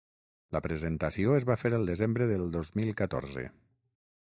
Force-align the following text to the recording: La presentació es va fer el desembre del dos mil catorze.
La 0.55 0.61
presentació 0.67 1.35
es 1.41 1.45
va 1.51 1.59
fer 1.65 1.71
el 1.79 1.85
desembre 1.91 2.29
del 2.33 2.49
dos 2.57 2.75
mil 2.81 2.93
catorze. 3.05 3.47